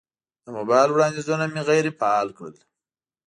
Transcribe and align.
د 0.43 0.45
موبایل 0.57 0.89
وړاندیزونه 0.91 1.45
مې 1.53 1.61
غیر 1.69 1.85
فعال 1.99 2.27
کړل. 2.37 2.55